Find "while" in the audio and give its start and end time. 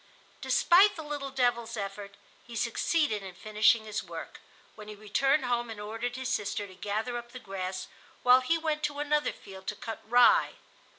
8.23-8.41